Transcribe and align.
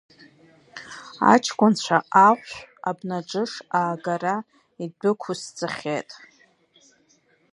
Аҷкәынцәа 1.31 1.97
ахәшә, 2.27 2.57
абнаџыш 2.89 3.51
аагара 3.79 4.35
идәықәысҵахьеит. 4.83 6.09